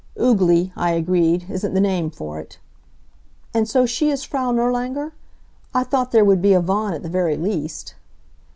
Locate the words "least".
7.37-7.93